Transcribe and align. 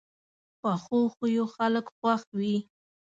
پخو 0.61 0.99
خویو 1.13 1.45
خلک 1.55 1.85
خوښ 1.97 2.21
وي 2.37 2.57